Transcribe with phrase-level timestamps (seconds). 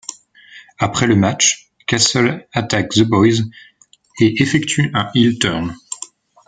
[0.79, 3.43] Après le match, Castle attaque The Boyz
[4.19, 5.75] et effectue un heel turn.